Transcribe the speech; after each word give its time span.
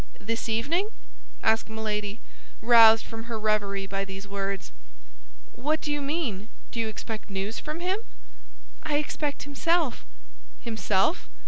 "This 0.19 0.49
evening?" 0.49 0.89
asked 1.43 1.69
Milady, 1.69 2.19
roused 2.59 3.05
from 3.05 3.25
her 3.25 3.37
reverie 3.37 3.85
by 3.85 4.03
these 4.03 4.27
words. 4.27 4.71
"What 5.51 5.79
do 5.79 5.91
you 5.91 6.01
mean? 6.01 6.49
Do 6.71 6.79
you 6.79 6.87
expect 6.87 7.29
news 7.29 7.59
from 7.59 7.81
him?" 7.81 7.99
"I 8.81 8.97
expect 8.97 9.43
himself." 9.43 10.03
"Himself? 10.59 11.29